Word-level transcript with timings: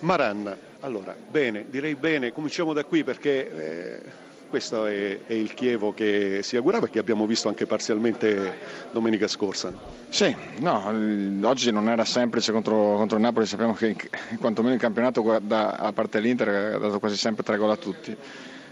Maranna, 0.00 0.56
allora, 0.80 1.14
bene, 1.28 1.66
direi 1.68 1.94
bene, 1.94 2.32
cominciamo 2.32 2.72
da 2.72 2.84
qui 2.84 3.02
perché 3.02 3.50
eh, 3.50 4.00
questo 4.50 4.84
è, 4.84 5.20
è, 5.26 5.32
il 5.32 5.54
Chievo 5.54 5.94
che 5.94 6.40
si 6.42 6.56
augurava 6.56 6.86
e 6.86 6.90
che 6.90 6.98
abbiamo 6.98 7.26
visto 7.26 7.48
anche 7.48 7.66
parzialmente 7.66 8.58
domenica 8.92 9.26
scorsa. 9.26 9.72
Sì, 10.08 10.34
no, 10.60 10.92
oggi 11.48 11.72
non 11.72 11.88
era 11.88 12.04
semplice 12.04 12.52
contro, 12.52 12.96
contro 12.96 13.16
il 13.16 13.22
Napoli, 13.22 13.46
sappiamo 13.46 13.72
che 13.72 13.96
quantomeno 14.38 14.74
il 14.74 14.80
campionato, 14.80 15.40
da, 15.42 15.70
a 15.70 15.92
parte 15.92 16.20
l'Inter, 16.20 16.74
ha 16.74 16.78
dato 16.78 16.98
quasi 16.98 17.16
sempre 17.16 17.42
tre 17.42 17.56
gol 17.56 17.70
a 17.70 17.76
tutti 17.76 18.16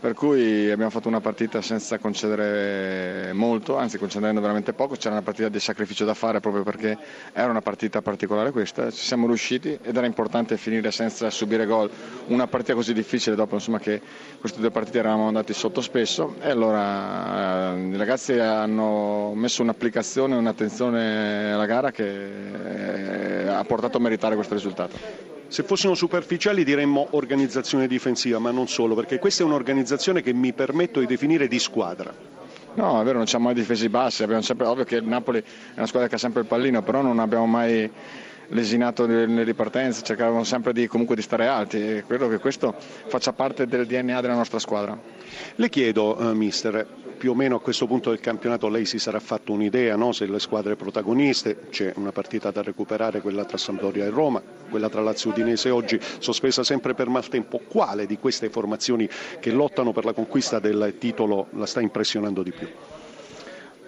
per 0.00 0.14
cui 0.14 0.70
abbiamo 0.70 0.90
fatto 0.90 1.08
una 1.08 1.20
partita 1.20 1.60
senza 1.60 1.98
concedere 1.98 3.32
molto, 3.32 3.76
anzi 3.76 3.98
concedendo 3.98 4.40
veramente 4.40 4.72
poco, 4.72 4.94
c'era 4.94 5.14
una 5.14 5.22
partita 5.22 5.48
di 5.48 5.58
sacrificio 5.58 6.04
da 6.04 6.14
fare 6.14 6.38
proprio 6.38 6.62
perché 6.62 6.96
era 7.32 7.50
una 7.50 7.62
partita 7.62 8.00
particolare 8.00 8.52
questa, 8.52 8.90
ci 8.92 9.04
siamo 9.04 9.26
riusciti 9.26 9.76
ed 9.82 9.96
era 9.96 10.06
importante 10.06 10.56
finire 10.56 10.92
senza 10.92 11.30
subire 11.30 11.66
gol, 11.66 11.90
una 12.28 12.46
partita 12.46 12.74
così 12.74 12.92
difficile 12.92 13.34
dopo 13.34 13.54
insomma, 13.54 13.80
che 13.80 14.00
queste 14.38 14.60
due 14.60 14.70
partite 14.70 14.98
eravamo 14.98 15.26
andati 15.26 15.52
sotto 15.52 15.80
spesso. 15.80 16.36
E 16.40 16.50
allora 16.50 17.74
eh, 17.74 17.80
i 17.88 17.96
ragazzi 17.96 18.32
hanno 18.38 19.32
messo 19.34 19.62
un'applicazione, 19.62 20.36
un'attenzione 20.36 21.52
alla 21.52 21.66
gara 21.66 21.90
che 21.90 23.44
eh, 23.44 23.48
ha 23.48 23.64
portato 23.64 23.96
a 23.96 24.00
meritare 24.00 24.36
questo 24.36 24.54
risultato. 24.54 25.27
Se 25.50 25.62
fossimo 25.62 25.94
superficiali 25.94 26.62
diremmo 26.62 27.08
organizzazione 27.12 27.86
difensiva, 27.86 28.38
ma 28.38 28.50
non 28.50 28.68
solo, 28.68 28.94
perché 28.94 29.18
questa 29.18 29.42
è 29.42 29.46
un'organizzazione 29.46 30.20
che 30.20 30.34
mi 30.34 30.52
permetto 30.52 31.00
di 31.00 31.06
definire 31.06 31.48
di 31.48 31.58
squadra. 31.58 32.12
No, 32.74 33.00
è 33.00 33.04
vero, 33.04 33.16
non 33.16 33.26
siamo 33.26 33.46
mai 33.46 33.54
difesi 33.54 33.88
bassi, 33.88 34.22
abbiamo 34.22 34.42
sempre, 34.42 34.66
ovvio 34.66 34.84
che 34.84 34.96
il 34.96 35.04
Napoli 35.04 35.38
è 35.40 35.76
una 35.76 35.86
squadra 35.86 36.06
che 36.06 36.16
ha 36.16 36.18
sempre 36.18 36.42
il 36.42 36.46
pallino, 36.46 36.82
però 36.82 37.00
non 37.00 37.18
abbiamo 37.18 37.46
mai 37.46 37.90
lesinato 38.48 39.06
nelle 39.06 39.42
ripartenze, 39.42 40.02
cercavamo 40.02 40.44
sempre 40.44 40.72
di, 40.72 40.86
comunque 40.86 41.14
di 41.16 41.22
stare 41.22 41.46
alti 41.46 41.76
e 41.78 42.04
credo 42.06 42.28
che 42.28 42.38
questo 42.38 42.74
faccia 43.06 43.32
parte 43.32 43.66
del 43.66 43.86
DNA 43.86 44.20
della 44.20 44.34
nostra 44.34 44.58
squadra. 44.58 44.98
Le 45.56 45.68
chiedo, 45.68 46.16
uh, 46.18 46.34
mister, 46.34 46.86
più 47.18 47.32
o 47.32 47.34
meno 47.34 47.56
a 47.56 47.60
questo 47.60 47.86
punto 47.86 48.10
del 48.10 48.20
campionato 48.20 48.68
lei 48.68 48.86
si 48.86 48.98
sarà 48.98 49.18
fatto 49.18 49.52
un'idea 49.52 49.96
no? 49.96 50.12
se 50.12 50.24
le 50.26 50.38
squadre 50.38 50.76
protagoniste, 50.76 51.66
c'è 51.68 51.92
una 51.96 52.12
partita 52.12 52.50
da 52.50 52.62
recuperare, 52.62 53.20
quella 53.20 53.44
tra 53.44 53.58
Sampdoria 53.58 54.04
e 54.04 54.10
Roma, 54.10 54.40
quella 54.70 54.88
tra 54.88 55.02
Lazio 55.02 55.30
Udinese 55.30 55.68
oggi 55.70 55.98
sospesa 56.20 56.62
sempre 56.62 56.94
per 56.94 57.08
maltempo, 57.08 57.60
quale 57.68 58.06
di 58.06 58.18
queste 58.18 58.48
formazioni 58.48 59.08
che 59.40 59.50
lottano 59.50 59.92
per 59.92 60.04
la 60.04 60.12
conquista 60.12 60.58
del 60.60 60.94
titolo 60.98 61.48
la 61.50 61.66
sta 61.66 61.80
impressionando 61.80 62.42
di 62.42 62.52
più? 62.52 62.68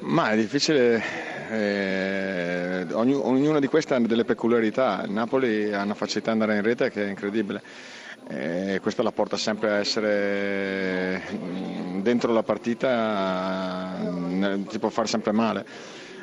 Ma 0.03 0.31
è 0.31 0.37
difficile, 0.37 1.03
eh, 1.51 2.87
ognuna 2.93 3.61
di 3.61 3.67
queste 3.67 3.95
ha 3.95 4.01
delle 4.01 4.25
peculiarità, 4.25 5.03
il 5.05 5.11
Napoli 5.11 5.73
ha 5.75 5.83
una 5.83 5.95
facilità 5.95 6.33
di 6.33 6.41
andare 6.41 6.57
in 6.59 6.63
rete 6.65 6.91
che 6.91 7.05
è 7.05 7.09
incredibile. 7.09 7.63
E 8.27 8.79
questo 8.81 9.03
la 9.03 9.13
porta 9.13 9.37
sempre 9.37 9.71
a 9.71 9.77
essere 9.77 11.23
dentro 12.01 12.33
la 12.33 12.43
partita, 12.43 13.95
ti 14.69 14.79
può 14.79 14.89
fare 14.89 15.07
sempre 15.09 15.33
male 15.33 15.67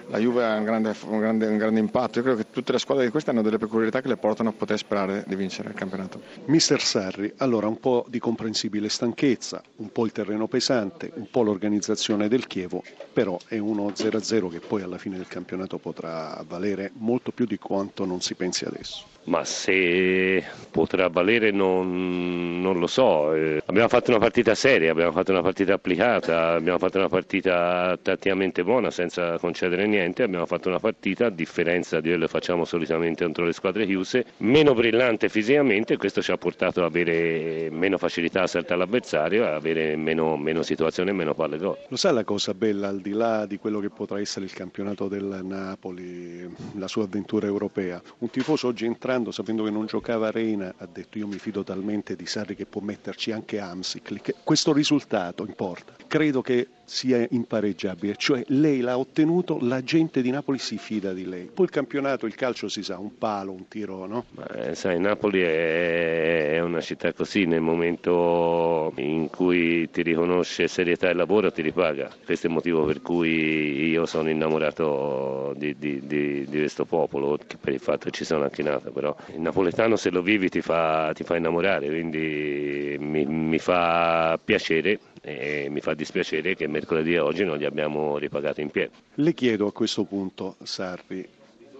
la 0.09 0.19
Juve 0.19 0.45
ha 0.45 0.55
un 0.55 0.63
grande, 0.63 0.95
un, 1.05 1.19
grande, 1.19 1.47
un 1.47 1.57
grande, 1.57 1.79
impatto. 1.79 2.19
Io 2.19 2.23
credo 2.23 2.37
che 2.37 2.49
tutte 2.49 2.71
le 2.71 2.79
squadre 2.79 3.05
di 3.05 3.11
queste 3.11 3.31
hanno 3.31 3.41
delle 3.41 3.57
peculiarità 3.57 4.01
che 4.01 4.07
le 4.07 4.17
portano 4.17 4.49
a 4.49 4.53
poter 4.53 4.77
sperare 4.77 5.23
di 5.27 5.35
vincere 5.35 5.69
il 5.69 5.75
campionato. 5.75 6.21
Mister 6.45 6.81
Sarri, 6.81 7.33
allora 7.37 7.67
un 7.67 7.79
po' 7.79 8.05
di 8.07 8.19
comprensibile 8.19 8.89
stanchezza, 8.89 9.61
un 9.77 9.91
po' 9.91 10.05
il 10.05 10.11
terreno 10.11 10.47
pesante, 10.47 11.11
un 11.15 11.29
po' 11.29 11.43
l'organizzazione 11.43 12.27
del 12.27 12.47
Chievo, 12.47 12.83
però 13.11 13.37
è 13.47 13.57
uno 13.57 13.87
0-0 13.87 14.49
che 14.49 14.59
poi 14.59 14.81
alla 14.81 14.97
fine 14.97 15.17
del 15.17 15.27
campionato 15.27 15.77
potrà 15.77 16.43
valere 16.47 16.91
molto 16.95 17.31
più 17.31 17.45
di 17.45 17.57
quanto 17.57 18.05
non 18.05 18.21
si 18.21 18.35
pensi 18.35 18.65
adesso. 18.65 19.15
Ma 19.27 19.43
se 19.43 20.41
potrà 20.71 21.09
valere 21.09 21.51
non, 21.51 22.61
non 22.61 22.79
lo 22.79 22.87
so. 22.87 23.33
Eh, 23.33 23.61
abbiamo 23.65 23.89
fatto 23.89 24.11
una 24.11 24.19
partita 24.19 24.55
seria, 24.55 24.91
abbiamo 24.91 25.11
fatto 25.11 25.31
una 25.31 25.41
partita 25.41 25.73
applicata, 25.73 26.53
abbiamo 26.53 26.77
fatto 26.77 26.97
una 26.97 27.09
partita 27.09 27.97
tatticamente 28.01 28.63
buona 28.63 28.89
senza 28.89 29.37
concedere 29.37 29.85
niente, 29.85 29.96
abbiamo 29.99 30.45
fatto 30.45 30.69
una 30.69 30.79
partita 30.79 31.25
a 31.25 31.29
differenza 31.29 31.99
di 31.99 32.09
quello 32.09 32.25
che 32.25 32.31
facciamo 32.31 32.63
solitamente 32.63 33.23
contro 33.23 33.45
le 33.45 33.51
squadre 33.51 33.85
chiuse, 33.85 34.25
meno 34.37 34.73
brillante 34.73 35.27
fisicamente 35.27 35.97
questo 35.97 36.21
ci 36.21 36.31
ha 36.31 36.37
portato 36.37 36.79
ad 36.79 36.85
avere 36.85 37.69
meno 37.69 37.97
facilità 37.97 38.43
a 38.43 38.47
saltare 38.47 38.79
l'avversario 38.79 39.43
e 39.43 39.47
avere 39.47 39.95
meno, 39.97 40.37
meno 40.37 40.61
situazioni 40.61 41.09
e 41.09 41.13
meno 41.13 41.33
palle 41.33 41.57
gol. 41.57 41.77
Lo 41.89 41.97
sa 41.97 42.11
la 42.11 42.23
cosa 42.23 42.53
bella 42.53 42.87
al 42.87 43.01
di 43.01 43.11
là 43.11 43.45
di 43.45 43.57
quello 43.57 43.79
che 43.79 43.89
potrà 43.89 44.19
essere 44.19 44.45
il 44.45 44.53
campionato 44.53 45.09
del 45.09 45.41
Napoli, 45.43 46.49
la 46.75 46.87
sua 46.87 47.03
avventura 47.03 47.45
europea? 47.45 48.01
Un 48.19 48.29
tifoso 48.29 48.67
oggi 48.67 48.85
entra 48.85 49.15
giocando, 49.17 49.31
sapendo 49.31 49.63
che 49.63 49.71
non 49.71 49.85
giocava 49.85 50.31
Reina, 50.31 50.73
ha 50.77 50.85
detto 50.85 51.17
io 51.17 51.27
mi 51.27 51.37
fido 51.37 51.63
talmente 51.63 52.15
di 52.15 52.25
Sarri 52.25 52.55
che 52.55 52.65
può 52.65 52.81
metterci 52.81 53.31
anche 53.31 53.59
Amsic. 53.59 54.43
Questo 54.43 54.73
risultato 54.73 55.45
importa. 55.45 55.95
Credo 56.07 56.41
che 56.41 56.67
sia 56.87 57.27
impareggiabile, 57.31 58.15
cioè 58.15 58.41
lei 58.47 58.79
l'ha 58.79 58.97
ottenuto, 58.97 59.57
la 59.59 59.83
gente 59.83 60.21
di 60.21 60.31
Napoli 60.31 60.57
si 60.57 60.77
fida 60.77 61.11
di 61.11 61.27
lei. 61.27 61.49
Poi 61.53 61.65
il 61.65 61.71
campionato, 61.71 62.25
il 62.25 62.33
calcio 62.33 62.69
si 62.69 62.81
sa, 62.81 62.97
un 62.97 63.17
palo, 63.17 63.51
un 63.51 63.67
tiro, 63.67 64.05
no? 64.05 64.23
Beh, 64.31 64.73
sai, 64.73 64.97
Napoli 64.97 65.41
è 65.41 66.61
una 66.63 66.79
città 66.79 67.11
così, 67.11 67.45
nel 67.45 67.59
momento 67.59 68.93
in 68.95 69.29
cui 69.29 69.89
ti 69.89 70.01
riconosce 70.01 70.69
serietà 70.69 71.09
e 71.09 71.13
lavoro 71.13 71.51
ti 71.51 71.61
ripaga. 71.61 72.09
Questo 72.23 72.47
è 72.47 72.49
il 72.49 72.55
motivo 72.55 72.85
per 72.85 73.01
cui 73.01 73.89
io 73.89 74.05
sono 74.05 74.29
innamorato 74.29 75.53
di, 75.57 75.75
di, 75.77 75.99
di, 76.07 76.45
di 76.45 76.57
questo 76.57 76.85
popolo, 76.85 77.37
per 77.59 77.73
il 77.73 77.81
fatto 77.81 78.05
che 78.05 78.11
ci 78.11 78.23
sono 78.23 78.45
anche 78.45 78.63
nato, 78.63 78.91
però 78.91 79.13
il 79.33 79.41
napoletano 79.41 79.97
se 79.97 80.09
lo 80.09 80.21
vivi 80.21 80.47
ti 80.47 80.61
fa, 80.61 81.11
ti 81.13 81.25
fa 81.25 81.35
innamorare, 81.35 81.89
quindi 81.89 82.95
mi, 82.97 83.25
mi 83.25 83.59
fa 83.59 84.39
piacere 84.41 84.99
e 85.27 85.67
mi 85.69 85.81
fa 85.81 85.93
dispiacere 85.93 86.55
che 86.55 86.67
mercoledì 86.67 87.15
e 87.15 87.19
oggi 87.19 87.43
non 87.43 87.57
li 87.57 87.65
abbiamo 87.65 88.17
ripagati 88.17 88.61
in 88.61 88.69
piedi. 88.69 88.93
Le 89.15 89.33
chiedo 89.33 89.67
a 89.67 89.73
questo 89.73 90.05
punto, 90.05 90.55
Sarri, 90.63 91.27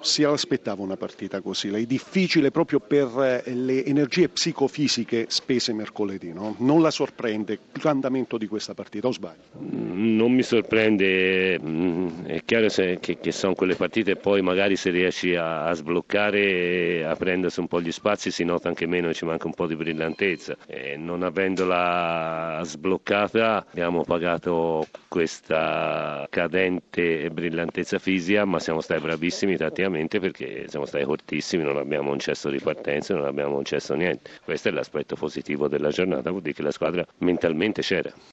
si 0.08 0.24
aspettava 0.24 0.82
una 0.82 0.96
partita 0.96 1.42
così, 1.42 1.70
lei 1.70 1.86
difficile 1.86 2.50
proprio 2.50 2.80
per 2.80 3.44
eh, 3.46 3.54
le 3.54 3.86
energie 3.86 4.30
psicofisiche 4.30 5.26
spese 5.28 5.74
mercoledì, 5.74 6.32
no? 6.32 6.56
Non 6.60 6.82
la 6.82 6.92
sorprende 6.92 7.60
l'andamento 7.82 8.38
di 8.38 8.48
questa 8.48 8.74
partita, 8.74 9.08
o 9.08 9.12
sbaglio? 9.12 9.42
Mm, 9.60 10.16
non 10.16 10.32
mi 10.32 10.44
sorprende, 10.44 11.60
mm, 11.60 12.26
è 12.26 12.42
chiaro 12.46 12.68
che, 12.68 13.32
sono 13.32 13.54
quelle 13.54 13.76
partite 13.76 14.16
poi 14.16 14.42
magari 14.42 14.78
se 14.78 14.90
riesci 14.90 15.36
a, 15.36 15.72
sbloccare, 15.74 17.06
a 17.06 17.16
prendersi 17.16 17.60
un 17.60 17.68
po' 17.68 17.82
gli 17.82 17.92
spazi 17.92 18.32
si 18.32 18.46
nota 18.46 18.70
anche 18.70 18.88
meno, 18.88 19.14
ci 19.14 19.26
manca 19.26 19.48
un 19.48 19.54
po' 19.54 19.68
di 19.68 19.76
brillantezza. 19.76 20.56
E 20.68 20.96
non 20.96 21.24
avendola 21.24 22.62
sbloccata 22.64 23.66
abbiamo 23.70 24.04
pagato 24.04 24.88
questa 25.10 26.26
cadente 26.30 27.30
brillantezza 27.30 28.00
fisica, 28.00 28.46
ma 28.46 28.60
siamo 28.60 28.80
stati 28.80 29.02
bravissimi 29.02 29.58
tanti 29.58 29.84
praticamente 29.98 30.20
perché 30.20 30.68
siamo 30.70 30.86
stati 30.86 31.04
cortissimi, 31.06 31.64
non 31.64 31.78
abbiamo 31.78 32.12
un 32.12 32.20
cesso 32.20 32.50
di 32.50 32.60
partenza, 32.60 33.16
non 33.16 33.26
abbiamo 33.26 33.58
un 33.58 33.66
cesso 33.66 33.96
niente. 33.96 34.30
Questo 34.44 34.70
è 34.70 34.72
l'aspetto 34.72 35.16
positivo 35.16 35.68
della 35.68 35.90
giornata, 35.90 36.30
vuol 36.30 36.44
dire 36.44 36.54
che 36.54 36.62
la 36.62 36.72
squadra 36.72 37.06
mentalmente 37.20 37.82
c'era. 37.82 38.14